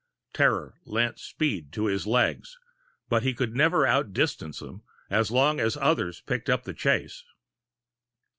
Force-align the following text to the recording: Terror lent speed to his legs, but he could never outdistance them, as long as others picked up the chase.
Terror 0.33 0.79
lent 0.83 1.19
speed 1.19 1.71
to 1.73 1.85
his 1.85 2.07
legs, 2.07 2.57
but 3.07 3.21
he 3.21 3.35
could 3.35 3.55
never 3.55 3.85
outdistance 3.85 4.57
them, 4.57 4.81
as 5.11 5.29
long 5.29 5.59
as 5.59 5.77
others 5.77 6.21
picked 6.21 6.49
up 6.49 6.63
the 6.63 6.73
chase. 6.73 7.23